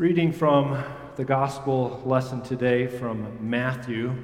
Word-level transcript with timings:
Reading 0.00 0.32
from 0.32 0.82
the 1.16 1.26
gospel 1.26 2.02
lesson 2.06 2.40
today 2.40 2.86
from 2.86 3.36
Matthew. 3.38 4.16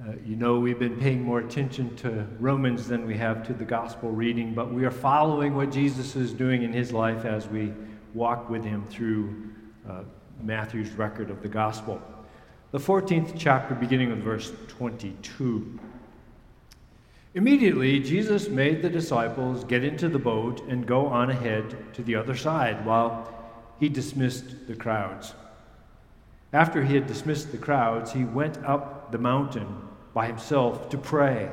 Uh, 0.00 0.12
you 0.24 0.36
know, 0.36 0.60
we've 0.60 0.78
been 0.78 0.96
paying 1.00 1.20
more 1.20 1.40
attention 1.40 1.96
to 1.96 2.24
Romans 2.38 2.86
than 2.86 3.04
we 3.04 3.16
have 3.16 3.44
to 3.48 3.54
the 3.54 3.64
gospel 3.64 4.12
reading, 4.12 4.54
but 4.54 4.72
we 4.72 4.84
are 4.84 4.92
following 4.92 5.56
what 5.56 5.72
Jesus 5.72 6.14
is 6.14 6.32
doing 6.32 6.62
in 6.62 6.72
his 6.72 6.92
life 6.92 7.24
as 7.24 7.48
we 7.48 7.72
walk 8.14 8.48
with 8.48 8.62
him 8.62 8.86
through 8.86 9.50
uh, 9.90 10.02
Matthew's 10.40 10.92
record 10.92 11.28
of 11.28 11.42
the 11.42 11.48
gospel. 11.48 12.00
The 12.70 12.78
14th 12.78 13.32
chapter, 13.36 13.74
beginning 13.74 14.10
with 14.10 14.22
verse 14.22 14.52
22. 14.68 15.76
Immediately, 17.34 17.98
Jesus 17.98 18.48
made 18.48 18.80
the 18.80 18.90
disciples 18.90 19.64
get 19.64 19.82
into 19.82 20.08
the 20.08 20.20
boat 20.20 20.62
and 20.68 20.86
go 20.86 21.06
on 21.06 21.30
ahead 21.30 21.92
to 21.94 22.02
the 22.04 22.14
other 22.14 22.36
side 22.36 22.86
while 22.86 23.43
he 23.80 23.88
dismissed 23.88 24.66
the 24.66 24.76
crowds. 24.76 25.34
After 26.52 26.84
he 26.84 26.94
had 26.94 27.06
dismissed 27.06 27.50
the 27.50 27.58
crowds, 27.58 28.12
he 28.12 28.24
went 28.24 28.64
up 28.64 29.10
the 29.10 29.18
mountain 29.18 29.66
by 30.12 30.26
himself 30.26 30.88
to 30.90 30.98
pray. 30.98 31.50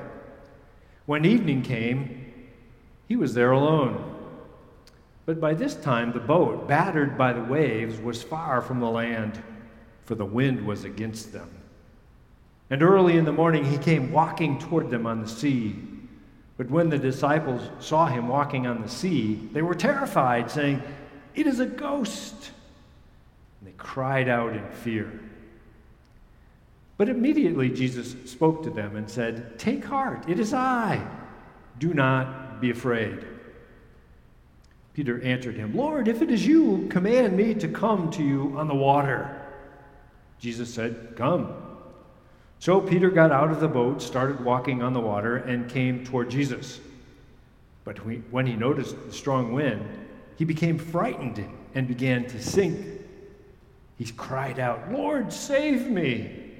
When 1.07 1.25
evening 1.25 1.63
came, 1.63 2.33
he 3.07 3.15
was 3.15 3.33
there 3.33 3.51
alone. 3.51 4.15
But 5.25 5.41
by 5.41 5.53
this 5.53 5.75
time, 5.75 6.13
the 6.13 6.19
boat, 6.19 6.67
battered 6.67 7.17
by 7.17 7.33
the 7.33 7.43
waves, 7.43 7.99
was 7.99 8.21
far 8.21 8.61
from 8.61 8.79
the 8.79 8.89
land, 8.89 9.41
for 10.05 10.15
the 10.15 10.25
wind 10.25 10.65
was 10.65 10.83
against 10.83 11.33
them. 11.33 11.49
And 12.69 12.81
early 12.81 13.17
in 13.17 13.25
the 13.25 13.33
morning, 13.33 13.65
he 13.65 13.77
came 13.77 14.11
walking 14.11 14.57
toward 14.59 14.89
them 14.89 15.05
on 15.05 15.21
the 15.21 15.27
sea. 15.27 15.75
But 16.57 16.69
when 16.69 16.89
the 16.89 16.97
disciples 16.97 17.69
saw 17.79 18.05
him 18.05 18.27
walking 18.27 18.67
on 18.67 18.81
the 18.81 18.87
sea, 18.87 19.49
they 19.51 19.61
were 19.61 19.73
terrified, 19.73 20.49
saying, 20.49 20.81
it 21.35 21.47
is 21.47 21.59
a 21.59 21.65
ghost. 21.65 22.51
And 23.59 23.67
they 23.69 23.73
cried 23.77 24.27
out 24.27 24.55
in 24.55 24.67
fear. 24.69 25.19
But 26.97 27.09
immediately 27.09 27.69
Jesus 27.69 28.15
spoke 28.29 28.63
to 28.63 28.69
them 28.69 28.95
and 28.95 29.09
said, 29.09 29.57
Take 29.57 29.83
heart, 29.85 30.29
it 30.29 30.39
is 30.39 30.53
I. 30.53 31.05
Do 31.79 31.93
not 31.93 32.61
be 32.61 32.69
afraid. 32.69 33.25
Peter 34.93 35.21
answered 35.21 35.55
him, 35.55 35.75
Lord, 35.75 36.07
if 36.07 36.21
it 36.21 36.29
is 36.29 36.45
you, 36.45 36.87
command 36.89 37.35
me 37.35 37.53
to 37.55 37.67
come 37.67 38.11
to 38.11 38.23
you 38.23 38.53
on 38.57 38.67
the 38.67 38.75
water. 38.75 39.41
Jesus 40.39 40.73
said, 40.73 41.13
Come. 41.15 41.53
So 42.59 42.81
Peter 42.81 43.09
got 43.09 43.31
out 43.31 43.49
of 43.49 43.59
the 43.59 43.67
boat, 43.67 44.01
started 44.01 44.43
walking 44.43 44.83
on 44.83 44.93
the 44.93 44.99
water, 44.99 45.37
and 45.37 45.69
came 45.69 46.05
toward 46.05 46.29
Jesus. 46.29 46.79
But 47.83 47.97
when 48.31 48.45
he 48.45 48.55
noticed 48.55 48.95
the 49.07 49.13
strong 49.13 49.53
wind, 49.53 49.83
he 50.41 50.45
became 50.45 50.79
frightened 50.79 51.45
and 51.75 51.87
began 51.87 52.25
to 52.25 52.41
sink. 52.41 52.83
He 53.99 54.05
cried 54.05 54.57
out, 54.57 54.91
Lord, 54.91 55.31
save 55.31 55.87
me. 55.87 56.53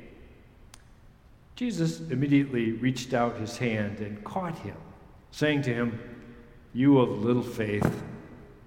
Jesus 1.56 2.00
immediately 2.00 2.74
reached 2.74 3.16
out 3.16 3.38
his 3.38 3.58
hand 3.58 3.98
and 3.98 4.24
caught 4.24 4.56
him, 4.60 4.76
saying 5.32 5.64
to 5.64 5.74
him, 5.74 6.00
You 6.76 7.00
of 7.00 7.26
little 7.26 7.42
faith, 7.42 8.04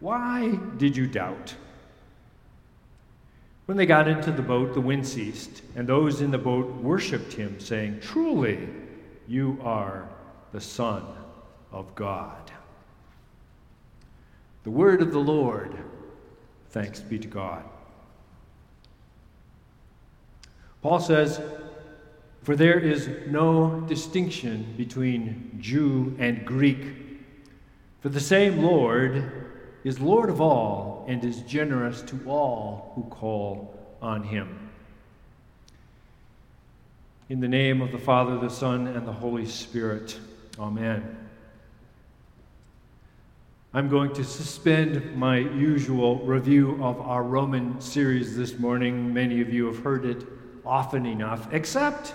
why 0.00 0.58
did 0.78 0.96
you 0.96 1.06
doubt? 1.06 1.54
When 3.66 3.76
they 3.76 3.86
got 3.86 4.08
into 4.08 4.32
the 4.32 4.42
boat, 4.42 4.74
the 4.74 4.80
wind 4.80 5.06
ceased, 5.06 5.62
and 5.76 5.86
those 5.86 6.22
in 6.22 6.32
the 6.32 6.38
boat 6.38 6.66
worshiped 6.82 7.34
him, 7.34 7.60
saying, 7.60 8.00
Truly, 8.00 8.68
you 9.28 9.60
are 9.62 10.08
the 10.50 10.60
Son 10.60 11.04
of 11.70 11.94
God. 11.94 12.50
The 14.64 14.70
word 14.70 15.02
of 15.02 15.12
the 15.12 15.18
Lord. 15.18 15.76
Thanks 16.70 17.00
be 17.00 17.18
to 17.18 17.28
God. 17.28 17.64
Paul 20.82 21.00
says, 21.00 21.40
For 22.42 22.56
there 22.56 22.78
is 22.78 23.08
no 23.28 23.80
distinction 23.86 24.74
between 24.76 25.58
Jew 25.60 26.16
and 26.18 26.44
Greek, 26.44 26.80
for 28.00 28.08
the 28.08 28.20
same 28.20 28.62
Lord 28.62 29.32
is 29.84 30.00
Lord 30.00 30.30
of 30.30 30.40
all 30.40 31.04
and 31.08 31.22
is 31.24 31.40
generous 31.42 32.02
to 32.02 32.20
all 32.26 32.92
who 32.94 33.04
call 33.04 33.78
on 34.02 34.24
him. 34.24 34.70
In 37.28 37.40
the 37.40 37.48
name 37.48 37.80
of 37.80 37.92
the 37.92 37.98
Father, 37.98 38.38
the 38.38 38.50
Son, 38.50 38.86
and 38.86 39.06
the 39.06 39.12
Holy 39.12 39.46
Spirit, 39.46 40.18
Amen. 40.58 41.23
I'm 43.76 43.88
going 43.88 44.12
to 44.12 44.22
suspend 44.22 45.16
my 45.16 45.38
usual 45.38 46.20
review 46.20 46.78
of 46.80 47.00
our 47.00 47.24
Roman 47.24 47.80
series 47.80 48.36
this 48.36 48.56
morning. 48.56 49.12
Many 49.12 49.40
of 49.40 49.52
you 49.52 49.66
have 49.66 49.80
heard 49.80 50.04
it 50.04 50.24
often 50.64 51.04
enough, 51.04 51.52
except 51.52 52.14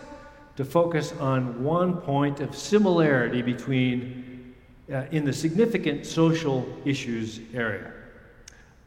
to 0.56 0.64
focus 0.64 1.12
on 1.20 1.62
one 1.62 1.98
point 1.98 2.40
of 2.40 2.56
similarity 2.56 3.42
between 3.42 4.56
uh, 4.90 5.04
in 5.12 5.26
the 5.26 5.34
significant 5.34 6.06
social 6.06 6.66
issues 6.86 7.42
area 7.54 7.92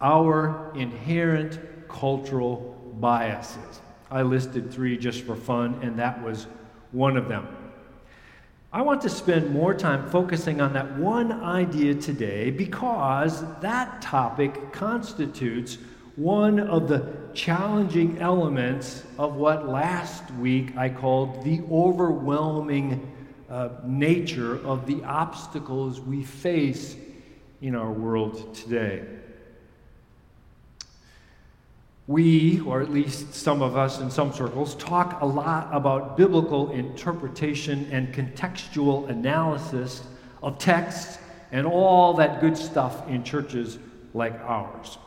our 0.01 0.73
inherent 0.75 1.61
cultural 1.91 2.97
biases. 3.01 3.83
I 4.11 4.23
listed 4.23 4.73
three 4.73 4.97
just 4.97 5.25
for 5.25 5.37
fun, 5.37 5.79
and 5.83 5.99
that 5.99 6.25
was 6.25 6.47
one 6.91 7.19
of 7.19 7.29
them. 7.29 7.49
I 8.75 8.81
want 8.81 9.03
to 9.03 9.11
spend 9.11 9.51
more 9.53 9.75
time 9.75 10.09
focusing 10.09 10.63
on 10.63 10.73
that 10.73 10.97
one 10.97 11.31
idea 11.31 11.95
today 11.95 12.51
because 12.51 13.45
that 13.61 14.01
topic 14.01 14.73
constitutes 14.73 15.77
one 16.17 16.59
of 16.59 16.89
the 16.89 17.13
challenging 17.35 18.19
elements 18.19 19.03
of 19.19 19.35
what 19.35 19.69
last 19.69 20.31
week 20.37 20.75
I 20.75 20.89
called 20.89 21.45
the 21.45 21.61
overwhelming 21.71 23.13
uh, 23.51 23.69
nature 23.85 24.65
of 24.65 24.87
the 24.87 25.05
obstacles 25.05 26.01
we 26.01 26.25
face 26.25 26.97
in 27.61 27.75
our 27.75 27.93
world 27.93 28.55
today. 28.55 29.05
We, 32.13 32.61
or 32.61 32.83
at 32.83 32.91
least 32.91 33.33
some 33.33 33.63
of 33.63 33.75
us 33.75 33.99
in 33.99 34.11
some 34.11 34.35
circles, 34.35 34.75
talk 34.75 35.23
a 35.23 35.27
lot 35.27 35.71
about 35.73 36.15
biblical 36.15 36.71
interpretation 36.71 37.89
and 37.91 38.13
contextual 38.13 39.09
analysis 39.09 40.03
of 40.43 40.59
texts 40.59 41.17
and 41.53 41.67
all 41.67 42.13
that 42.15 42.43
good 42.43 42.59
stuff 42.59 43.09
in 43.09 43.25
churches 43.25 43.79
like 44.13 44.39
ours. 44.41 44.99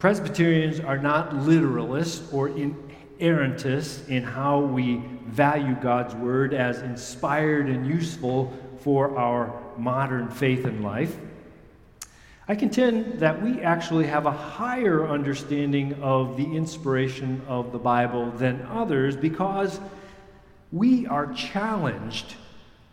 Presbyterians 0.00 0.80
are 0.80 0.98
not 0.98 1.30
literalists 1.30 2.34
or 2.34 2.48
inerrantists 2.48 4.08
in 4.08 4.24
how 4.24 4.58
we 4.58 4.96
value 5.28 5.76
God's 5.80 6.16
Word 6.16 6.52
as 6.52 6.82
inspired 6.82 7.68
and 7.68 7.86
useful 7.86 8.52
for 8.80 9.16
our 9.16 9.62
modern 9.78 10.28
faith 10.28 10.64
and 10.64 10.82
life. 10.82 11.16
I 12.52 12.54
contend 12.54 13.20
that 13.20 13.40
we 13.40 13.62
actually 13.62 14.08
have 14.08 14.26
a 14.26 14.30
higher 14.30 15.08
understanding 15.08 15.94
of 16.02 16.36
the 16.36 16.44
inspiration 16.44 17.40
of 17.48 17.72
the 17.72 17.78
Bible 17.78 18.30
than 18.32 18.60
others 18.70 19.16
because 19.16 19.80
we 20.70 21.06
are 21.06 21.32
challenged 21.32 22.34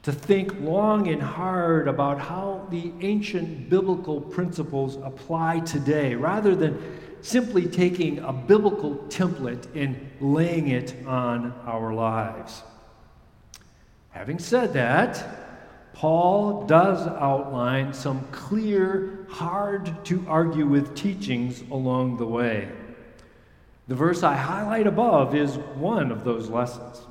to 0.04 0.14
think 0.14 0.58
long 0.62 1.10
and 1.10 1.22
hard 1.22 1.90
about 1.90 2.22
how 2.22 2.68
the 2.72 2.94
ancient 3.02 3.70
biblical 3.70 4.22
principles 4.22 4.96
apply 4.96 5.60
today 5.60 6.16
rather 6.16 6.56
than 6.56 6.82
simply 7.20 7.68
taking 7.68 8.20
a 8.20 8.32
biblical 8.32 8.96
template 9.10 9.68
and 9.76 10.10
laying 10.22 10.70
it 10.70 10.96
on 11.06 11.54
our 11.66 11.94
lives. 11.94 12.64
Having 14.12 14.40
said 14.40 14.72
that, 14.72 15.49
Paul 16.00 16.66
does 16.66 17.06
outline 17.06 17.94
some 17.94 18.26
clear, 18.32 19.28
hard 19.28 20.06
to 20.06 20.24
argue 20.30 20.66
with 20.66 20.96
teachings 20.96 21.62
along 21.70 22.16
the 22.16 22.26
way. 22.26 22.70
The 23.90 23.96
verse 23.96 24.24
I 24.24 24.38
highlight 24.38 24.88
above 24.88 25.36
is 25.36 25.58
one 25.76 26.10
of 26.10 26.24
those 26.24 26.50
lessons. 26.50 27.02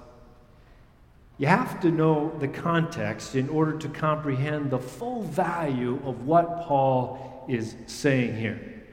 You 1.36 1.48
have 1.48 1.80
to 1.80 1.90
know 1.90 2.34
the 2.38 2.48
context 2.48 3.34
in 3.34 3.50
order 3.50 3.76
to 3.76 3.90
comprehend 3.90 4.70
the 4.70 4.78
full 4.78 5.20
value 5.20 6.00
of 6.06 6.24
what 6.24 6.62
Paul 6.62 7.44
is 7.46 7.76
saying 7.88 8.38
here. 8.38 8.84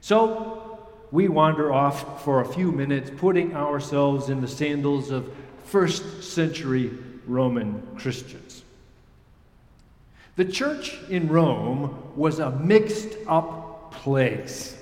So, 0.00 0.88
we 1.12 1.28
wander 1.28 1.72
off 1.72 2.24
for 2.24 2.40
a 2.40 2.52
few 2.52 2.72
minutes, 2.72 3.12
putting 3.16 3.54
ourselves 3.54 4.28
in 4.28 4.40
the 4.40 4.48
sandals 4.48 5.12
of 5.12 5.32
first 5.62 6.24
century 6.24 6.90
Roman 7.28 7.80
Christians. 7.96 8.64
The 10.36 10.44
church 10.44 10.98
in 11.08 11.28
Rome 11.28 12.12
was 12.14 12.40
a 12.40 12.50
mixed 12.50 13.16
up 13.26 13.90
place. 13.90 14.76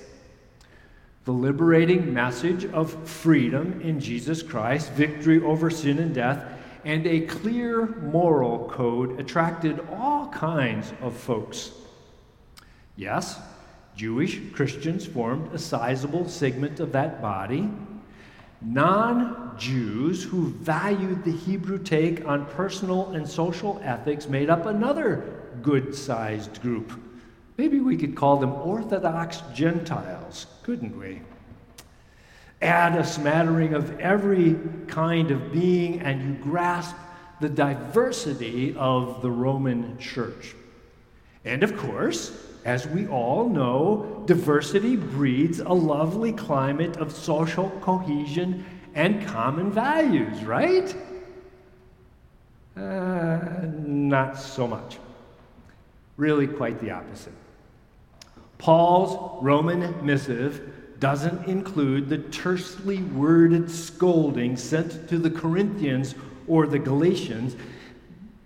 The 1.26 1.32
liberating 1.32 2.12
message 2.12 2.64
of 2.64 3.08
freedom 3.08 3.80
in 3.80 4.00
Jesus 4.00 4.42
Christ, 4.42 4.90
victory 4.92 5.40
over 5.40 5.70
sin 5.70 6.00
and 6.00 6.12
death, 6.12 6.44
and 6.84 7.06
a 7.06 7.20
clear 7.20 7.86
moral 7.86 8.68
code 8.68 9.20
attracted 9.20 9.78
all 9.92 10.28
kinds 10.30 10.92
of 11.00 11.16
folks. 11.16 11.70
Yes, 12.96 13.38
Jewish 13.94 14.40
Christians 14.52 15.06
formed 15.06 15.54
a 15.54 15.58
sizable 15.58 16.28
segment 16.28 16.80
of 16.80 16.90
that 16.92 17.22
body. 17.22 17.70
Non 18.60 19.54
Jews 19.56 20.24
who 20.24 20.48
valued 20.48 21.22
the 21.22 21.30
Hebrew 21.30 21.78
take 21.78 22.26
on 22.26 22.44
personal 22.46 23.12
and 23.12 23.28
social 23.28 23.80
ethics 23.84 24.28
made 24.28 24.50
up 24.50 24.66
another 24.66 25.42
good 25.64 25.94
sized 25.94 26.62
group. 26.62 26.92
Maybe 27.56 27.80
we 27.80 27.96
could 27.96 28.14
call 28.14 28.36
them 28.36 28.52
Orthodox 28.52 29.42
Gentiles, 29.54 30.46
couldn't 30.62 30.96
we? 30.98 31.20
Add 32.62 32.96
a 32.96 33.04
smattering 33.04 33.74
of 33.74 33.98
every 33.98 34.56
kind 34.86 35.30
of 35.30 35.52
being, 35.52 36.00
and 36.00 36.22
you 36.22 36.34
grasp 36.42 36.94
the 37.40 37.48
diversity 37.48 38.74
of 38.76 39.22
the 39.22 39.30
Roman 39.30 39.98
church. 39.98 40.54
And 41.44 41.62
of 41.62 41.76
course, 41.76 42.32
as 42.64 42.86
we 42.86 43.06
all 43.06 43.48
know, 43.48 44.22
diversity 44.26 44.96
breeds 44.96 45.60
a 45.60 45.72
lovely 45.72 46.32
climate 46.32 46.96
of 46.96 47.12
social 47.12 47.70
cohesion 47.80 48.64
and 48.94 49.26
common 49.26 49.70
values, 49.70 50.42
right? 50.44 50.94
Uh, 52.76 53.38
not 53.84 54.38
so 54.38 54.66
much. 54.66 54.98
Really, 56.16 56.46
quite 56.46 56.80
the 56.80 56.90
opposite. 56.90 57.32
Paul's 58.58 59.42
Roman 59.42 60.04
missive 60.04 61.00
doesn't 61.00 61.46
include 61.46 62.08
the 62.08 62.18
tersely 62.18 63.02
worded 63.02 63.70
scolding 63.70 64.56
sent 64.56 65.08
to 65.08 65.18
the 65.18 65.30
Corinthians 65.30 66.14
or 66.46 66.66
the 66.66 66.78
Galatians, 66.78 67.56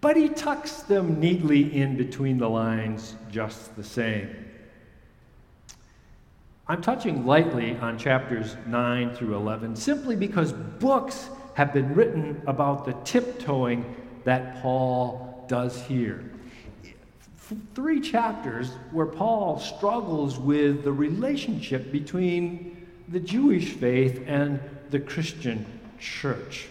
but 0.01 0.17
he 0.17 0.29
tucks 0.29 0.83
them 0.83 1.21
neatly 1.21 1.77
in 1.77 1.97
between 1.97 2.39
the 2.39 2.49
lines 2.49 3.15
just 3.31 3.77
the 3.77 3.85
same. 3.85 4.29
I'm 6.67 6.83
touching 6.83 7.25
lightly 7.27 7.77
on 7.77 7.99
chapters 7.99 8.57
9 8.67 9.15
through 9.15 9.37
11 9.37 9.77
simply 9.77 10.17
because 10.17 10.53
books 10.53 11.29
have 11.55 11.73
been 11.73 11.95
written 11.95 12.43
about 12.47 12.85
the 12.85 12.93
tiptoeing 13.05 13.97
that 14.25 14.61
Paul 14.61 15.45
does 15.49 15.81
here. 15.83 16.31
Three 17.75 18.01
chapters 18.01 18.71
where 18.91 19.07
Paul 19.07 19.59
struggles 19.59 20.39
with 20.39 20.85
the 20.85 20.93
relationship 20.93 21.91
between 21.91 22.87
the 23.09 23.21
Jewish 23.21 23.73
faith 23.73 24.23
and 24.27 24.61
the 24.91 25.01
Christian 25.01 25.65
church. 25.99 26.67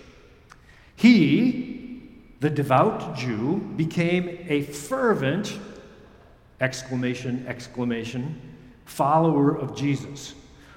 He, 0.96 2.04
the 2.42 2.50
devout 2.50 3.16
Jew, 3.16 3.58
became 3.76 4.46
a 4.48 4.62
fervent, 4.62 5.58
exclamation, 6.62 7.46
exclamation, 7.48 8.40
follower 8.86 9.58
of 9.58 9.76
Jesus, 9.76 10.36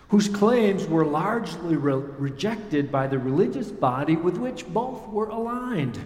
whose 0.08 0.28
claims 0.28 0.86
were 0.86 1.04
largely 1.04 1.76
re- 1.76 1.92
rejected 1.92 2.90
by 2.90 3.06
the 3.06 3.18
religious 3.18 3.70
body 3.70 4.16
with 4.16 4.38
which 4.38 4.66
both 4.66 5.06
were 5.08 5.28
aligned. 5.28 5.98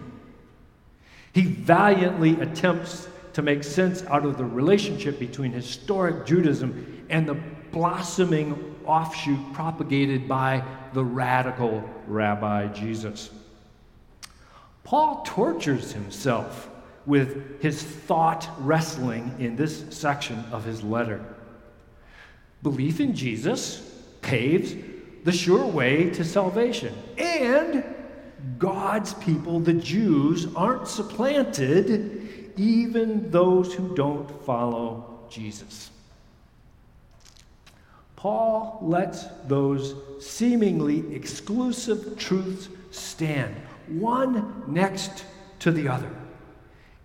He 1.33 1.43
valiantly 1.43 2.39
attempts 2.39 3.07
to 3.35 3.41
make 3.41 3.65
sense 3.65 4.01
out 4.05 4.25
of 4.25 4.37
the 4.37 4.45
relationship 4.45 5.19
between 5.19 5.51
historic 5.51 6.25
Judaism 6.25 7.05
and 7.09 7.27
the 7.27 7.33
blossoming 7.73 8.77
offshoot 8.85 9.51
propagated 9.51 10.25
by 10.25 10.63
the 10.93 11.03
radical 11.03 11.83
Rabbi 12.07 12.67
Jesus. 12.67 13.29
Paul 14.85 15.21
tortures 15.25 15.91
himself 15.91 16.69
with 17.05 17.61
his 17.61 17.83
thought 17.83 18.49
wrestling 18.59 19.35
in 19.37 19.57
this 19.57 19.83
section 19.89 20.41
of 20.53 20.63
his 20.63 20.81
letter. 20.81 21.21
Belief 22.63 23.01
in 23.01 23.13
Jesus 23.13 24.01
paves 24.21 24.73
the 25.25 25.33
sure 25.33 25.65
way 25.65 26.09
to 26.11 26.23
salvation. 26.23 26.95
And 27.17 27.83
God's 28.57 29.13
people, 29.15 29.59
the 29.59 29.73
Jews, 29.73 30.47
aren't 30.55 30.87
supplanted, 30.87 32.44
even 32.57 33.31
those 33.31 33.73
who 33.73 33.95
don't 33.95 34.29
follow 34.45 35.19
Jesus. 35.29 35.89
Paul 38.15 38.79
lets 38.81 39.25
those 39.45 39.95
seemingly 40.19 41.13
exclusive 41.13 42.17
truths 42.17 42.69
stand 42.91 43.55
one 43.87 44.63
next 44.67 45.25
to 45.59 45.71
the 45.71 45.87
other. 45.87 46.09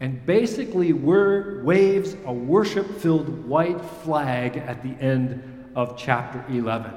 And 0.00 0.24
basically, 0.24 0.94
we're, 0.94 1.62
waves 1.62 2.16
a 2.24 2.32
worship 2.32 3.00
filled 3.00 3.46
white 3.46 3.80
flag 4.02 4.56
at 4.56 4.82
the 4.82 4.94
end 5.02 5.70
of 5.76 5.98
chapter 5.98 6.42
11. 6.48 6.90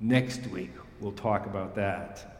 Next 0.00 0.46
week, 0.48 0.72
we'll 1.00 1.12
talk 1.12 1.46
about 1.46 1.74
that. 1.76 2.35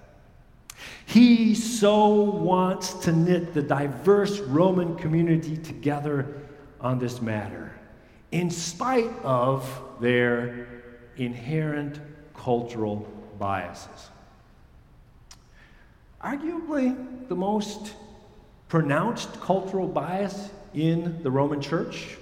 He 1.07 1.55
so 1.55 2.09
wants 2.15 2.95
to 3.05 3.13
knit 3.13 3.55
the 3.55 3.63
diverse 3.63 4.41
Roman 4.41 4.97
community 4.97 5.57
together 5.57 6.43
on 6.81 6.99
this 6.99 7.23
matter, 7.23 7.73
in 8.33 8.51
spite 8.51 9.11
of 9.23 9.69
their 10.01 10.69
inherent 11.17 12.01
cultural 12.35 13.09
biases 13.39 14.11
arguably 16.27 17.29
the 17.29 17.37
most 17.37 17.95
pronounced 18.69 19.41
cultural 19.41 19.87
bias 19.87 20.51
in 20.75 21.23
the 21.23 21.31
Roman 21.31 21.61
Church. 21.61 22.17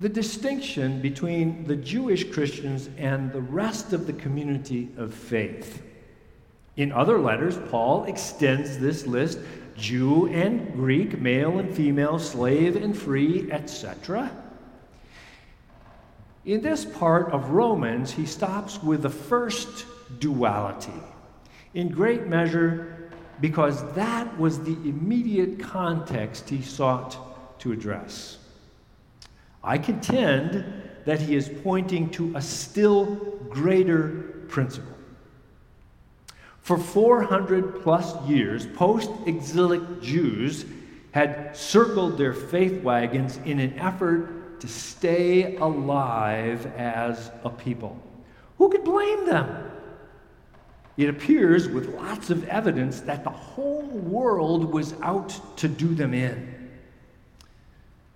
The 0.00 0.08
distinction 0.08 1.00
between 1.00 1.64
the 1.66 1.76
Jewish 1.76 2.30
Christians 2.30 2.90
and 2.98 3.32
the 3.32 3.40
rest 3.40 3.92
of 3.92 4.06
the 4.06 4.12
community 4.12 4.88
of 4.98 5.14
faith. 5.14 5.82
In 6.76 6.92
other 6.92 7.18
letters, 7.18 7.56
Paul 7.70 8.04
extends 8.04 8.78
this 8.78 9.06
list 9.06 9.38
Jew 9.76 10.28
and 10.28 10.72
Greek, 10.72 11.20
male 11.20 11.58
and 11.58 11.74
female, 11.74 12.18
slave 12.18 12.76
and 12.76 12.96
free, 12.96 13.50
etc. 13.50 14.30
In 16.44 16.62
this 16.62 16.84
part 16.84 17.30
of 17.32 17.50
Romans, 17.50 18.12
he 18.12 18.24
stops 18.24 18.82
with 18.82 19.02
the 19.02 19.10
first 19.10 19.84
duality 20.18 20.92
in 21.74 21.88
great 21.88 22.26
measure 22.26 23.10
because 23.40 23.82
that 23.94 24.38
was 24.38 24.62
the 24.62 24.72
immediate 24.88 25.58
context 25.58 26.48
he 26.48 26.62
sought 26.62 27.58
to 27.60 27.72
address. 27.72 28.38
I 29.62 29.76
contend 29.76 30.64
that 31.04 31.20
he 31.20 31.36
is 31.36 31.50
pointing 31.62 32.10
to 32.10 32.34
a 32.34 32.40
still 32.40 33.16
greater 33.50 34.44
principle. 34.48 34.95
For 36.66 36.78
400 36.78 37.84
plus 37.84 38.20
years, 38.26 38.66
post 38.66 39.08
exilic 39.24 40.02
Jews 40.02 40.64
had 41.12 41.56
circled 41.56 42.18
their 42.18 42.32
faith 42.32 42.82
wagons 42.82 43.36
in 43.44 43.60
an 43.60 43.78
effort 43.78 44.58
to 44.58 44.66
stay 44.66 45.54
alive 45.58 46.66
as 46.76 47.30
a 47.44 47.50
people. 47.50 47.96
Who 48.58 48.68
could 48.68 48.82
blame 48.82 49.26
them? 49.26 49.70
It 50.96 51.08
appears 51.08 51.68
with 51.68 51.94
lots 51.94 52.30
of 52.30 52.42
evidence 52.48 52.98
that 53.02 53.22
the 53.22 53.30
whole 53.30 53.86
world 53.86 54.64
was 54.64 54.94
out 55.02 55.40
to 55.58 55.68
do 55.68 55.94
them 55.94 56.12
in. 56.14 56.68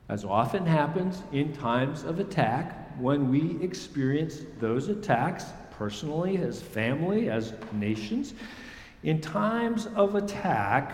As 0.08 0.24
often 0.24 0.66
happens 0.66 1.22
in 1.30 1.52
times 1.52 2.02
of 2.02 2.18
attack, 2.18 2.98
when 2.98 3.30
we 3.30 3.62
experience 3.62 4.40
those 4.58 4.88
attacks 4.88 5.44
personally, 5.80 6.36
as 6.36 6.60
family, 6.60 7.30
as 7.30 7.54
nations, 7.72 8.34
in 9.02 9.18
times 9.18 9.86
of 9.96 10.14
attack, 10.14 10.92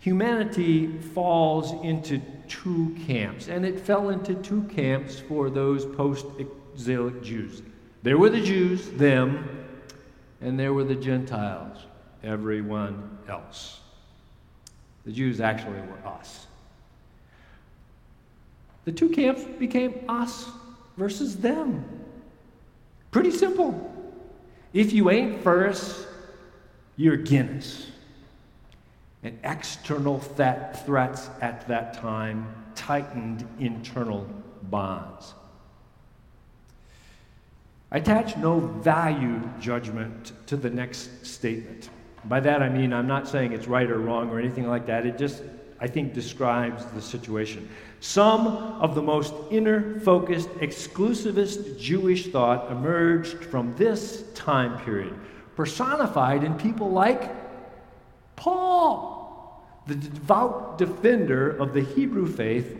humanity 0.00 0.98
falls 0.98 1.72
into 1.82 2.20
two 2.46 2.94
camps, 3.06 3.48
and 3.48 3.64
it 3.64 3.80
fell 3.80 4.10
into 4.10 4.34
two 4.34 4.62
camps 4.64 5.18
for 5.18 5.48
those 5.48 5.86
post 5.86 6.26
exilic 6.38 7.22
Jews. 7.22 7.62
There 8.02 8.18
were 8.18 8.28
the 8.28 8.42
Jews, 8.42 8.90
them, 8.90 9.64
and 10.42 10.60
there 10.60 10.74
were 10.74 10.84
the 10.84 10.94
Gentiles, 10.94 11.78
everyone 12.22 13.16
else. 13.30 13.80
The 15.06 15.12
Jews 15.12 15.40
actually 15.40 15.80
were 15.80 16.06
us. 16.06 16.48
The 18.84 18.92
two 18.92 19.08
camps 19.08 19.42
became 19.58 20.04
us 20.06 20.50
versus 20.98 21.38
them. 21.38 21.95
Pretty 23.16 23.30
simple. 23.30 23.90
If 24.74 24.92
you 24.92 25.08
ain't 25.08 25.42
first, 25.42 26.06
you're 26.98 27.16
Guinness. 27.16 27.86
And 29.22 29.38
external 29.42 30.18
th- 30.18 30.76
threats 30.84 31.30
at 31.40 31.66
that 31.66 31.94
time 31.94 32.54
tightened 32.74 33.48
internal 33.58 34.28
bonds. 34.64 35.32
I 37.90 37.96
attach 37.96 38.36
no 38.36 38.60
value 38.60 39.40
judgment 39.60 40.32
to 40.48 40.58
the 40.58 40.68
next 40.68 41.24
statement. 41.24 41.88
By 42.26 42.40
that 42.40 42.62
I 42.62 42.68
mean 42.68 42.92
I'm 42.92 43.06
not 43.06 43.26
saying 43.26 43.52
it's 43.52 43.66
right 43.66 43.90
or 43.90 43.98
wrong 43.98 44.28
or 44.28 44.38
anything 44.38 44.68
like 44.68 44.84
that. 44.88 45.06
It 45.06 45.16
just 45.16 45.42
I 45.80 45.86
think 45.86 46.14
describes 46.14 46.84
the 46.86 47.02
situation. 47.02 47.68
Some 48.00 48.46
of 48.46 48.94
the 48.94 49.02
most 49.02 49.34
inner 49.50 49.98
focused, 50.00 50.48
exclusivist 50.60 51.78
Jewish 51.78 52.28
thought 52.28 52.70
emerged 52.70 53.44
from 53.44 53.74
this 53.76 54.24
time 54.34 54.78
period, 54.84 55.14
personified 55.54 56.44
in 56.44 56.54
people 56.54 56.90
like 56.90 57.30
Paul, 58.36 59.64
the 59.86 59.94
devout 59.94 60.78
defender 60.78 61.50
of 61.50 61.72
the 61.72 61.82
Hebrew 61.82 62.26
faith 62.26 62.76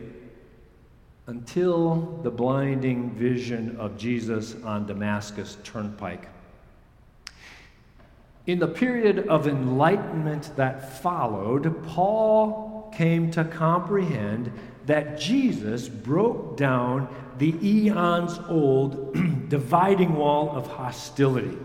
until 1.27 2.21
the 2.23 2.31
blinding 2.31 3.11
vision 3.11 3.77
of 3.79 3.99
Jesus 3.99 4.55
on 4.63 4.87
Damascus 4.87 5.59
Turnpike. 5.65 6.29
In 8.47 8.61
the 8.61 8.69
period 8.69 9.27
of 9.27 9.49
enlightenment 9.49 10.53
that 10.55 11.03
followed, 11.03 11.85
Paul 11.89 12.76
came 12.97 13.31
to 13.31 13.45
comprehend 13.45 14.51
that 14.87 15.19
Jesus 15.19 15.89
broke 15.89 16.57
down 16.57 17.15
the 17.39 17.55
eons 17.63 18.39
old 18.49 19.15
dividing 19.51 20.15
wall 20.15 20.57
of 20.57 20.67
hostility. 20.67 21.59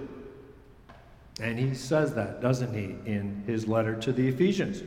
And 1.40 1.58
he 1.58 1.74
says 1.74 2.14
that, 2.16 2.42
doesn't 2.42 2.74
he, 2.74 2.96
in 3.10 3.44
his 3.48 3.66
letter 3.66 3.96
to 4.02 4.12
the 4.12 4.28
Ephesians. 4.28 4.84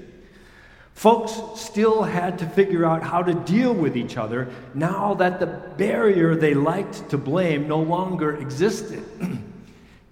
Folks 0.92 1.60
still 1.60 2.02
had 2.02 2.38
to 2.38 2.46
figure 2.46 2.84
out 2.84 3.02
how 3.02 3.22
to 3.22 3.32
deal 3.32 3.72
with 3.72 3.96
each 3.96 4.16
other 4.16 4.48
now 4.74 5.14
that 5.14 5.40
the 5.40 5.46
barrier 5.46 6.36
they 6.36 6.54
liked 6.54 7.08
to 7.10 7.18
blame 7.18 7.66
no 7.66 7.80
longer 7.80 8.36
existed. 8.36 9.02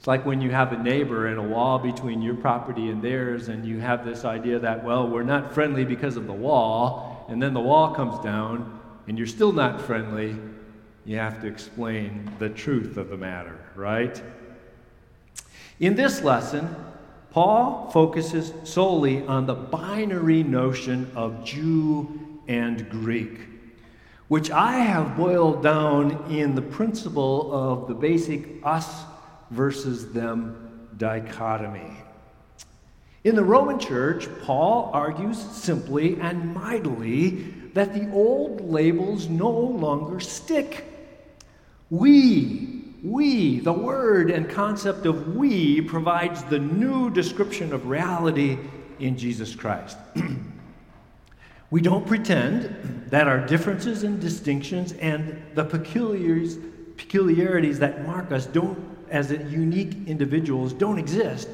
It's 0.03 0.09
like 0.09 0.27
when 0.27 0.41
you 0.41 0.51
have 0.51 0.73
a 0.73 0.83
neighbor 0.83 1.29
and 1.29 1.39
a 1.39 1.43
wall 1.45 1.79
between 1.79 2.23
your 2.23 2.35
property 2.35 2.89
and 2.89 3.01
theirs, 3.01 3.47
and 3.47 3.65
you 3.65 3.79
have 3.79 4.05
this 4.05 4.25
idea 4.25 4.59
that, 4.59 4.83
well, 4.83 5.07
we're 5.07 5.23
not 5.23 5.55
friendly 5.55 5.85
because 5.85 6.17
of 6.17 6.27
the 6.27 6.33
wall, 6.33 7.25
and 7.29 7.41
then 7.41 7.55
the 7.55 7.61
wall 7.61 7.95
comes 7.95 8.19
down, 8.19 8.81
and 9.07 9.17
you're 9.17 9.29
still 9.29 9.53
not 9.53 9.81
friendly. 9.81 10.37
You 11.05 11.19
have 11.19 11.41
to 11.43 11.47
explain 11.47 12.29
the 12.41 12.49
truth 12.49 12.97
of 12.97 13.11
the 13.11 13.17
matter, 13.17 13.57
right? 13.77 14.21
In 15.79 15.95
this 15.95 16.21
lesson, 16.23 16.75
Paul 17.31 17.89
focuses 17.93 18.53
solely 18.65 19.25
on 19.27 19.47
the 19.47 19.55
binary 19.55 20.43
notion 20.43 21.13
of 21.15 21.45
Jew 21.45 22.41
and 22.49 22.91
Greek, 22.91 23.39
which 24.27 24.51
I 24.51 24.79
have 24.79 25.17
boiled 25.17 25.63
down 25.63 26.29
in 26.29 26.57
the 26.57 26.63
principle 26.63 27.55
of 27.55 27.87
the 27.87 27.95
basic 27.95 28.49
us 28.65 29.05
versus 29.53 30.13
them 30.13 30.89
dichotomy. 30.97 31.99
In 33.25 33.37
the 33.37 33.45
Roman 33.45 33.79
church, 33.79 34.27
Paul 34.43 34.91
argues 34.93 35.39
simply 35.39 36.21
and 36.21 36.53
mightily 36.53 37.55
that 37.75 37.95
the 37.95 38.11
old 38.11 38.63
labels 38.63 39.29
no 39.29 39.51
longer 39.51 40.19
stick. 40.19 40.85
We, 41.89 42.83
we, 43.05 43.61
the 43.61 43.73
word 43.73 44.29
and 44.31 44.51
concept 44.51 45.07
of 45.07 45.37
we 45.37 45.81
provides 45.83 46.43
the 46.45 46.59
new 46.59 47.11
description 47.11 47.73
of 47.73 47.87
reality 47.87 48.59
in 48.99 49.17
Jesus 49.17 49.55
Christ. 49.55 49.97
we 51.71 51.81
don't 51.81 52.07
pretend 52.07 53.07
that 53.09 53.29
our 53.29 53.47
differences 53.47 54.03
and 54.03 54.21
distinctions 54.21 54.95
and 54.95 55.41
the 55.55 55.65
peculiarities 55.65 57.79
that 57.79 58.05
mark 58.07 58.33
us 58.33 58.47
don't 58.47 58.92
as 59.13 59.31
unique 59.31 59.95
individuals 60.09 60.73
don't 60.73 60.99
exist. 60.99 61.49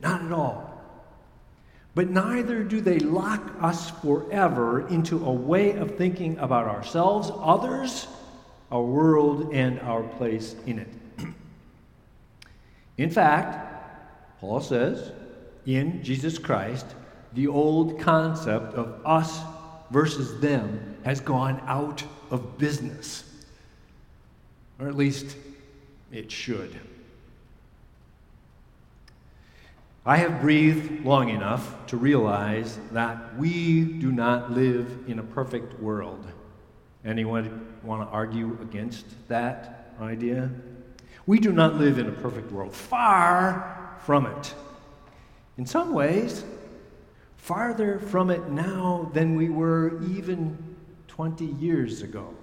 Not 0.00 0.24
at 0.24 0.32
all. 0.32 0.72
But 1.94 2.08
neither 2.08 2.62
do 2.62 2.80
they 2.80 3.00
lock 3.00 3.52
us 3.60 3.90
forever 3.90 4.88
into 4.88 5.24
a 5.26 5.32
way 5.32 5.72
of 5.72 5.96
thinking 5.98 6.38
about 6.38 6.66
ourselves, 6.66 7.30
others, 7.36 8.06
our 8.70 8.82
world, 8.82 9.52
and 9.52 9.78
our 9.80 10.02
place 10.02 10.54
in 10.64 10.78
it. 10.78 10.88
in 12.96 13.10
fact, 13.10 14.40
Paul 14.40 14.60
says, 14.60 15.12
in 15.66 16.02
Jesus 16.02 16.38
Christ, 16.38 16.86
the 17.34 17.48
old 17.48 18.00
concept 18.00 18.74
of 18.74 19.00
us 19.04 19.40
versus 19.90 20.40
them 20.40 20.96
has 21.04 21.20
gone 21.20 21.60
out 21.66 22.02
of 22.30 22.58
business. 22.58 23.24
Or 24.78 24.88
at 24.88 24.96
least 24.96 25.36
it 26.10 26.30
should. 26.30 26.78
I 30.04 30.16
have 30.16 30.40
breathed 30.40 31.04
long 31.04 31.28
enough 31.28 31.86
to 31.86 31.96
realize 31.96 32.76
that 32.90 33.36
we 33.38 33.84
do 33.84 34.10
not 34.10 34.50
live 34.50 35.04
in 35.06 35.20
a 35.20 35.22
perfect 35.22 35.78
world. 35.78 36.26
Anyone 37.04 37.72
want 37.84 38.02
to 38.02 38.12
argue 38.12 38.58
against 38.60 39.06
that 39.28 39.94
idea? 40.00 40.50
We 41.26 41.38
do 41.38 41.52
not 41.52 41.74
live 41.74 41.98
in 41.98 42.08
a 42.08 42.12
perfect 42.12 42.50
world. 42.50 42.74
Far 42.74 43.96
from 44.04 44.26
it. 44.26 44.54
In 45.56 45.66
some 45.66 45.92
ways, 45.92 46.44
farther 47.36 48.00
from 48.00 48.30
it 48.30 48.48
now 48.48 49.08
than 49.14 49.36
we 49.36 49.50
were 49.50 50.02
even 50.02 50.58
20 51.06 51.44
years 51.44 52.02
ago. 52.02 52.34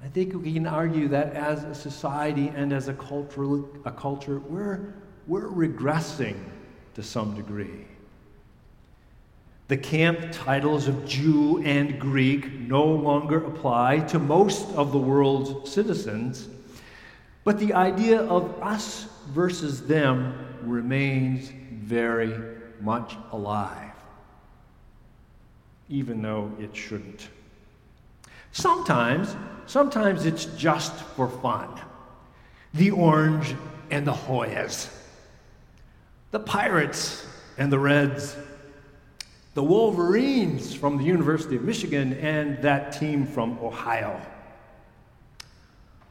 I 0.00 0.06
think 0.06 0.32
we 0.34 0.52
can 0.52 0.68
argue 0.68 1.08
that 1.08 1.32
as 1.32 1.64
a 1.64 1.74
society 1.74 2.52
and 2.54 2.72
as 2.72 2.86
a 2.86 2.94
culture, 2.94 3.64
a 3.84 3.90
culture 3.90 4.38
we're 4.38 4.94
we're 5.26 5.48
regressing 5.48 6.36
to 6.94 7.02
some 7.02 7.34
degree. 7.34 7.86
The 9.68 9.76
camp 9.76 10.30
titles 10.30 10.86
of 10.86 11.06
Jew 11.06 11.62
and 11.64 11.98
Greek 11.98 12.52
no 12.52 12.84
longer 12.84 13.44
apply 13.44 14.00
to 14.00 14.18
most 14.20 14.68
of 14.76 14.92
the 14.92 14.98
world's 14.98 15.70
citizens, 15.70 16.48
but 17.42 17.58
the 17.58 17.74
idea 17.74 18.20
of 18.22 18.62
us 18.62 19.08
versus 19.30 19.84
them 19.86 20.34
remains 20.62 21.52
very 21.72 22.32
much 22.80 23.16
alive, 23.32 23.92
even 25.88 26.22
though 26.22 26.52
it 26.60 26.74
shouldn't. 26.76 27.28
Sometimes, 28.52 29.34
sometimes 29.66 30.26
it's 30.26 30.44
just 30.56 30.94
for 30.94 31.28
fun. 31.28 31.68
The 32.72 32.92
orange 32.92 33.56
and 33.90 34.06
the 34.06 34.12
Hoyas 34.12 34.88
the 36.30 36.40
Pirates 36.40 37.26
and 37.58 37.72
the 37.72 37.78
Reds, 37.78 38.36
the 39.54 39.62
Wolverines 39.62 40.74
from 40.74 40.98
the 40.98 41.04
University 41.04 41.56
of 41.56 41.62
Michigan, 41.62 42.14
and 42.14 42.60
that 42.62 42.92
team 42.92 43.26
from 43.26 43.58
Ohio. 43.62 44.20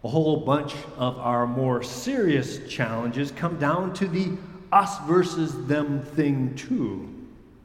A 0.04 0.08
whole 0.08 0.38
bunch 0.38 0.74
of 0.98 1.18
our 1.18 1.46
more 1.46 1.84
serious 1.84 2.60
challenges 2.68 3.32
come 3.32 3.60
down 3.60 3.94
to 3.96 4.08
the 4.08 4.32
us 4.72 5.00
versus 5.08 5.66
them 5.68 6.02
thing, 6.02 6.56
too. 6.56 7.10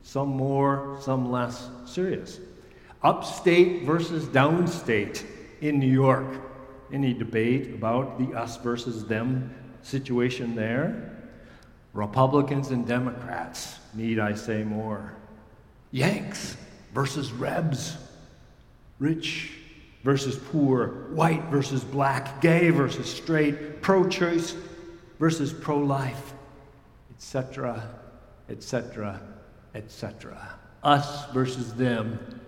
Some 0.02 0.28
more, 0.28 0.98
some 1.00 1.30
less 1.30 1.68
serious. 1.86 2.40
Upstate 3.02 3.84
versus 3.84 4.26
downstate 4.26 5.24
in 5.60 5.78
New 5.78 5.90
York. 5.90 6.26
Any 6.92 7.14
debate 7.14 7.74
about 7.74 8.18
the 8.18 8.36
us 8.36 8.56
versus 8.58 9.06
them 9.06 9.54
situation 9.82 10.54
there? 10.54 11.19
Republicans 11.92 12.70
and 12.70 12.86
Democrats, 12.86 13.78
need 13.94 14.18
I 14.18 14.34
say 14.34 14.62
more? 14.62 15.14
Yanks 15.90 16.56
versus 16.94 17.32
Rebs, 17.32 17.96
rich 18.98 19.52
versus 20.04 20.36
poor, 20.36 21.08
white 21.12 21.44
versus 21.44 21.82
black, 21.82 22.40
gay 22.40 22.70
versus 22.70 23.12
straight, 23.12 23.82
pro 23.82 24.08
choice 24.08 24.54
versus 25.18 25.52
pro 25.52 25.78
life, 25.78 26.32
etc., 27.10 27.88
etc., 28.48 29.20
etc. 29.74 30.58
Us 30.82 31.30
versus 31.32 31.74
them 31.74 32.40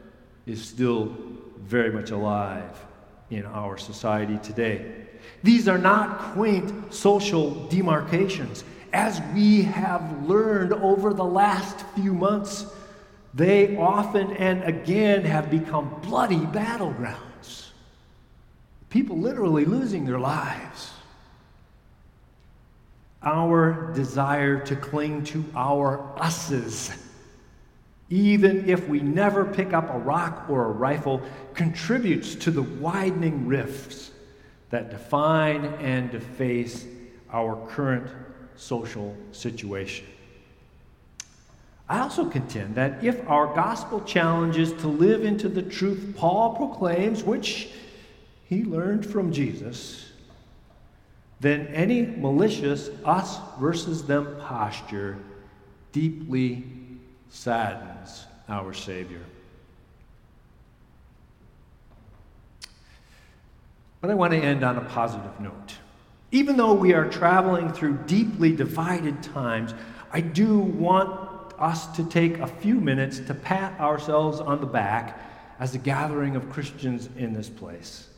is 0.46 0.64
still 0.64 1.16
very 1.58 1.90
much 1.90 2.11
alive 2.11 2.84
in 3.30 3.44
our 3.46 3.76
society 3.76 4.38
today. 4.42 5.06
These 5.42 5.68
are 5.68 5.78
not 5.78 6.18
quaint 6.32 6.92
social 6.92 7.66
demarcations 7.66 8.64
as 8.92 9.20
we 9.34 9.62
have 9.62 10.28
learned 10.28 10.72
over 10.72 11.14
the 11.14 11.25
last 11.25 11.84
few 11.94 12.12
months, 12.12 12.66
they 13.34 13.76
often 13.76 14.32
and 14.32 14.62
again 14.64 15.25
have 15.25 15.50
become 15.50 16.00
bloody 16.02 16.40
battlegrounds. 16.40 17.68
People 18.90 19.18
literally 19.18 19.64
losing 19.64 20.04
their 20.04 20.18
lives. 20.18 20.90
Our 23.22 23.92
desire 23.94 24.58
to 24.66 24.76
cling 24.76 25.25
to 25.25 25.44
our 25.54 26.12
us's, 26.18 26.90
even 28.11 28.68
if 28.68 28.87
we 28.88 29.00
never 29.00 29.44
pick 29.44 29.72
up 29.72 29.88
a 29.88 29.99
rock 29.99 30.44
or 30.50 30.66
a 30.66 30.70
rifle, 30.72 31.22
contributes 31.54 32.34
to 32.34 32.50
the 32.50 32.62
widening 32.62 33.46
rifts 33.46 34.11
that 34.68 34.90
define 34.90 35.64
and 35.80 36.11
deface 36.11 36.84
our 37.32 37.56
current 37.68 38.11
social 38.62 39.16
situation. 39.33 40.07
I 41.88 41.99
also 41.99 42.25
contend 42.25 42.76
that 42.76 43.02
if 43.04 43.28
our 43.28 43.52
gospel 43.54 44.00
challenges 44.02 44.73
to 44.75 44.88
live 44.88 45.25
into 45.25 45.49
the 45.49 45.62
truth 45.62 46.14
Paul 46.16 46.54
proclaims, 46.54 47.25
which 47.25 47.71
he 48.49 48.64
learned 48.64 49.04
from 49.04 49.33
Jesus, 49.33 50.11
then 51.40 51.66
any 51.69 52.07
malicious 52.07 52.88
us 53.04 53.38
versus 53.59 54.04
them 54.04 54.37
posture 54.40 55.19
deeply 55.90 56.64
saddens 57.31 58.26
our 58.49 58.73
Savior. 58.73 59.23
But 64.00 64.11
I 64.11 64.14
want 64.14 64.33
to 64.33 64.38
end 64.38 64.62
on 64.64 64.76
a 64.76 64.83
positive 64.83 65.40
note. 65.40 65.75
Even 66.32 66.56
though 66.56 66.72
we 66.72 66.94
are 66.94 67.08
traveling 67.08 67.70
through 67.70 67.98
deeply 68.06 68.56
divided 68.56 69.22
times, 69.22 69.74
I 70.10 70.22
do 70.22 70.58
want 70.58 71.52
us 71.58 71.94
to 71.96 72.04
take 72.04 72.38
a 72.38 72.46
few 72.46 72.76
minutes 72.76 73.18
to 73.20 73.34
pat 73.34 73.78
ourselves 73.78 74.40
on 74.40 74.60
the 74.60 74.66
back 74.66 75.20
as 75.60 75.74
a 75.74 75.78
gathering 75.78 76.34
of 76.34 76.50
Christians 76.50 77.10
in 77.18 77.34
this 77.34 77.50
place. 77.50 78.08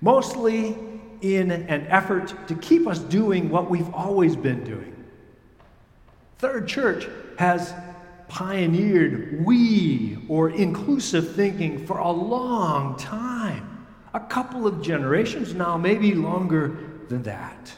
Mostly 0.00 0.76
in 1.20 1.50
an 1.50 1.86
effort 1.86 2.34
to 2.48 2.54
keep 2.56 2.86
us 2.86 2.98
doing 2.98 3.50
what 3.50 3.70
we've 3.70 3.92
always 3.92 4.36
been 4.36 4.64
doing. 4.64 4.92
Third 6.38 6.66
Church 6.66 7.06
has 7.38 7.74
pioneered 8.28 9.44
we 9.44 10.18
or 10.28 10.50
inclusive 10.50 11.34
thinking 11.34 11.86
for 11.86 11.98
a 11.98 12.10
long 12.10 12.96
time, 12.96 13.86
a 14.14 14.20
couple 14.20 14.66
of 14.66 14.82
generations 14.82 15.54
now, 15.54 15.76
maybe 15.76 16.14
longer 16.14 16.93
than 17.08 17.22
that. 17.24 17.72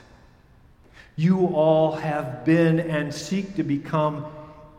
You 1.17 1.47
all 1.49 1.93
have 1.93 2.45
been 2.45 2.79
and 2.81 3.13
seek 3.13 3.57
to 3.57 3.63
become 3.63 4.27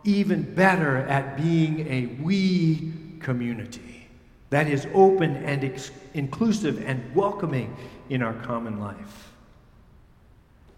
even 0.04 0.42
better 0.54 0.98
at 0.98 1.36
being 1.36 1.88
a 1.88 2.06
we 2.22 2.94
community 3.20 4.08
that 4.50 4.68
is 4.68 4.88
open 4.94 5.36
and 5.38 5.64
ex- 5.64 5.92
inclusive 6.14 6.84
and 6.86 7.04
welcoming 7.14 7.76
in 8.10 8.22
our 8.22 8.34
common 8.34 8.80
life. 8.80 9.34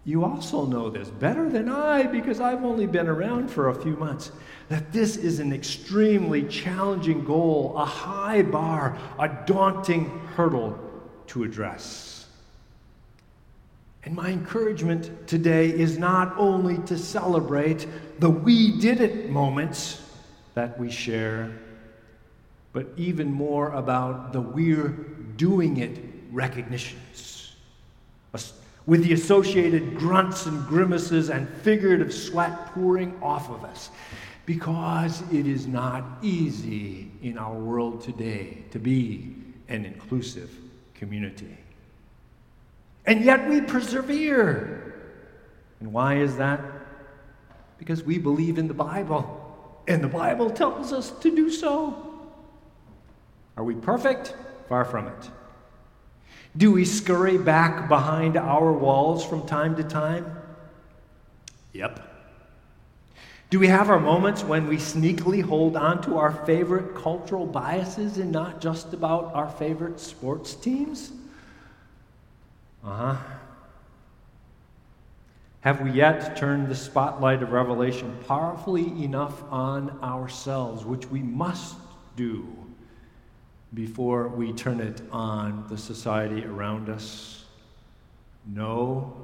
You 0.04 0.24
also 0.24 0.64
know 0.64 0.88
this 0.88 1.08
better 1.08 1.48
than 1.48 1.68
I 1.68 2.04
because 2.04 2.40
I've 2.40 2.64
only 2.64 2.86
been 2.86 3.06
around 3.06 3.50
for 3.50 3.68
a 3.68 3.74
few 3.74 3.96
months 3.96 4.32
that 4.68 4.92
this 4.92 5.16
is 5.16 5.40
an 5.40 5.52
extremely 5.52 6.42
challenging 6.44 7.24
goal, 7.24 7.74
a 7.76 7.84
high 7.84 8.42
bar, 8.42 8.98
a 9.18 9.28
daunting 9.46 10.06
hurdle 10.34 10.78
to 11.28 11.44
address. 11.44 12.19
And 14.04 14.14
my 14.14 14.30
encouragement 14.30 15.28
today 15.28 15.68
is 15.68 15.98
not 15.98 16.34
only 16.38 16.78
to 16.86 16.96
celebrate 16.96 17.86
the 18.18 18.30
we 18.30 18.80
did 18.80 19.00
it 19.00 19.30
moments 19.30 20.02
that 20.54 20.78
we 20.78 20.90
share, 20.90 21.52
but 22.72 22.86
even 22.96 23.32
more 23.32 23.72
about 23.72 24.32
the 24.32 24.40
we're 24.40 24.88
doing 25.36 25.78
it 25.78 25.98
recognitions. 26.30 27.54
With 28.86 29.04
the 29.04 29.12
associated 29.12 29.98
grunts 29.98 30.46
and 30.46 30.66
grimaces 30.66 31.28
and 31.30 31.48
figurative 31.48 32.12
sweat 32.12 32.66
pouring 32.72 33.16
off 33.22 33.50
of 33.50 33.62
us. 33.64 33.90
Because 34.46 35.22
it 35.32 35.46
is 35.46 35.66
not 35.66 36.02
easy 36.22 37.10
in 37.22 37.38
our 37.38 37.54
world 37.54 38.00
today 38.00 38.64
to 38.70 38.78
be 38.78 39.36
an 39.68 39.84
inclusive 39.84 40.50
community. 40.94 41.56
And 43.10 43.24
yet 43.24 43.48
we 43.48 43.60
persevere. 43.60 44.94
And 45.80 45.92
why 45.92 46.18
is 46.18 46.36
that? 46.36 46.60
Because 47.76 48.04
we 48.04 48.18
believe 48.18 48.56
in 48.56 48.68
the 48.68 48.74
Bible, 48.74 49.82
and 49.88 50.00
the 50.00 50.06
Bible 50.06 50.48
tells 50.48 50.92
us 50.92 51.10
to 51.18 51.34
do 51.34 51.50
so. 51.50 52.30
Are 53.56 53.64
we 53.64 53.74
perfect? 53.74 54.36
Far 54.68 54.84
from 54.84 55.08
it. 55.08 55.30
Do 56.56 56.70
we 56.70 56.84
scurry 56.84 57.36
back 57.36 57.88
behind 57.88 58.36
our 58.36 58.72
walls 58.72 59.26
from 59.26 59.44
time 59.44 59.74
to 59.74 59.82
time? 59.82 60.38
Yep. 61.72 62.06
Do 63.50 63.58
we 63.58 63.66
have 63.66 63.90
our 63.90 63.98
moments 63.98 64.44
when 64.44 64.68
we 64.68 64.76
sneakily 64.76 65.42
hold 65.42 65.76
on 65.76 66.00
to 66.02 66.16
our 66.16 66.30
favorite 66.46 66.94
cultural 66.94 67.44
biases 67.44 68.18
and 68.18 68.30
not 68.30 68.60
just 68.60 68.94
about 68.94 69.34
our 69.34 69.50
favorite 69.50 69.98
sports 69.98 70.54
teams? 70.54 71.10
Uh 72.84 72.96
huh. 72.96 73.16
Have 75.60 75.82
we 75.82 75.90
yet 75.90 76.36
turned 76.36 76.68
the 76.68 76.74
spotlight 76.74 77.42
of 77.42 77.52
Revelation 77.52 78.16
powerfully 78.26 78.86
enough 79.04 79.42
on 79.50 79.98
ourselves, 80.02 80.84
which 80.84 81.06
we 81.10 81.20
must 81.20 81.76
do 82.16 82.46
before 83.74 84.28
we 84.28 84.52
turn 84.54 84.80
it 84.80 85.02
on 85.12 85.66
the 85.68 85.76
society 85.76 86.44
around 86.46 86.88
us? 86.88 87.44
No, 88.46 89.14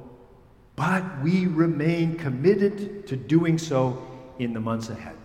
but 0.76 1.22
we 1.22 1.46
remain 1.46 2.16
committed 2.16 3.06
to 3.06 3.16
doing 3.16 3.56
so 3.56 4.06
in 4.38 4.52
the 4.52 4.60
months 4.60 4.90
ahead. 4.90 5.16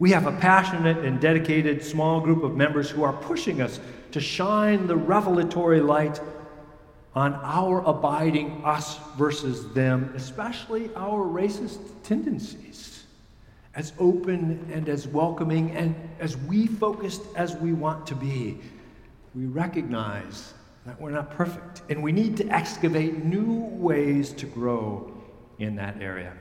We 0.00 0.10
have 0.10 0.26
a 0.26 0.32
passionate 0.32 1.04
and 1.04 1.20
dedicated 1.20 1.84
small 1.84 2.20
group 2.20 2.42
of 2.42 2.56
members 2.56 2.90
who 2.90 3.04
are 3.04 3.12
pushing 3.12 3.62
us 3.62 3.78
to 4.12 4.20
shine 4.20 4.86
the 4.86 4.96
revelatory 4.96 5.80
light 5.80 6.20
on 7.14 7.34
our 7.42 7.80
abiding 7.86 8.62
us 8.64 8.98
versus 9.16 9.72
them, 9.72 10.12
especially 10.14 10.90
our 10.94 11.24
racist 11.24 11.80
tendencies, 12.02 13.04
as 13.74 13.92
open 13.98 14.68
and 14.72 14.88
as 14.88 15.08
welcoming 15.08 15.70
and 15.72 15.94
as 16.20 16.36
we 16.36 16.66
focused 16.66 17.22
as 17.36 17.56
we 17.56 17.72
want 17.72 18.06
to 18.06 18.14
be. 18.14 18.58
We 19.34 19.46
recognize 19.46 20.54
that 20.86 21.00
we're 21.00 21.10
not 21.10 21.30
perfect 21.30 21.82
and 21.88 22.02
we 22.02 22.12
need 22.12 22.36
to 22.38 22.48
excavate 22.48 23.24
new 23.24 23.64
ways 23.72 24.32
to 24.34 24.46
grow 24.46 25.12
in 25.58 25.76
that 25.76 26.00
area. 26.00 26.32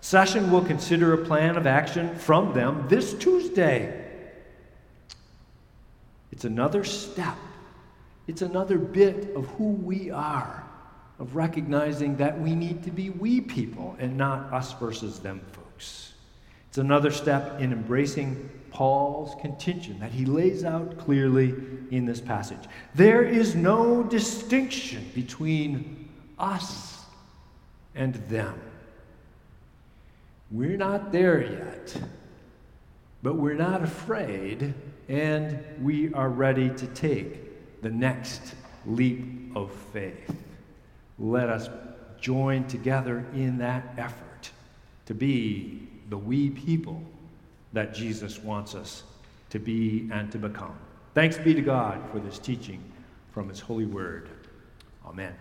Session 0.00 0.50
will 0.50 0.64
consider 0.64 1.14
a 1.14 1.24
plan 1.24 1.56
of 1.56 1.66
action 1.66 2.14
from 2.16 2.52
them 2.54 2.86
this 2.88 3.14
Tuesday. 3.14 4.01
It's 6.32 6.44
another 6.44 6.82
step, 6.82 7.36
it's 8.26 8.42
another 8.42 8.78
bit 8.78 9.36
of 9.36 9.46
who 9.50 9.72
we 9.72 10.10
are, 10.10 10.64
of 11.18 11.36
recognizing 11.36 12.16
that 12.16 12.40
we 12.40 12.54
need 12.54 12.82
to 12.84 12.90
be 12.90 13.10
we 13.10 13.40
people 13.40 13.94
and 13.98 14.16
not 14.16 14.52
us 14.52 14.72
versus 14.72 15.20
them 15.20 15.40
folks. 15.52 16.14
It's 16.68 16.78
another 16.78 17.10
step 17.10 17.60
in 17.60 17.70
embracing 17.70 18.48
Paul's 18.70 19.38
contention 19.42 20.00
that 20.00 20.10
he 20.10 20.24
lays 20.24 20.64
out 20.64 20.96
clearly 20.96 21.54
in 21.90 22.06
this 22.06 22.20
passage. 22.20 22.64
There 22.94 23.22
is 23.22 23.54
no 23.54 24.02
distinction 24.02 25.10
between 25.14 26.08
us 26.38 27.04
and 27.94 28.14
them. 28.30 28.58
We're 30.50 30.78
not 30.78 31.12
there 31.12 31.42
yet, 31.42 32.02
but 33.22 33.34
we're 33.34 33.52
not 33.52 33.82
afraid, 33.82 34.72
and 35.08 35.62
we 35.80 36.12
are 36.14 36.28
ready 36.28 36.70
to 36.70 36.86
take 36.88 37.80
the 37.82 37.90
next 37.90 38.54
leap 38.86 39.54
of 39.56 39.72
faith. 39.92 40.34
Let 41.18 41.48
us 41.48 41.68
join 42.20 42.66
together 42.66 43.26
in 43.34 43.58
that 43.58 43.94
effort 43.98 44.50
to 45.06 45.14
be 45.14 45.88
the 46.08 46.16
we 46.16 46.50
people 46.50 47.02
that 47.72 47.94
Jesus 47.94 48.38
wants 48.38 48.74
us 48.74 49.02
to 49.50 49.58
be 49.58 50.08
and 50.12 50.30
to 50.32 50.38
become. 50.38 50.76
Thanks 51.14 51.36
be 51.36 51.54
to 51.54 51.60
God 51.60 52.00
for 52.10 52.20
this 52.20 52.38
teaching 52.38 52.82
from 53.32 53.48
His 53.48 53.60
holy 53.60 53.86
word. 53.86 54.28
Amen. 55.06 55.34